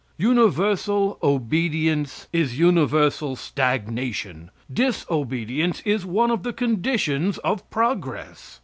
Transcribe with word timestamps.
Universal 0.17 1.19
obedience 1.21 2.27
is 2.33 2.57
universal 2.57 3.35
stagnation; 3.35 4.49
disobedience 4.73 5.79
is 5.85 6.07
one 6.07 6.31
of 6.31 6.41
the 6.41 6.53
conditions 6.53 7.37
of 7.37 7.69
progress. 7.69 8.59